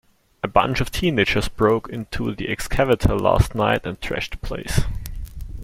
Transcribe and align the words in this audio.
A 0.41 0.47
bunch 0.47 0.81
of 0.81 0.89
teenagers 0.89 1.47
broke 1.47 1.87
into 1.89 2.33
the 2.33 2.49
excavator 2.49 3.15
last 3.15 3.53
night 3.53 3.85
and 3.85 4.01
trashed 4.01 4.31
the 4.31 4.37
place. 4.37 4.79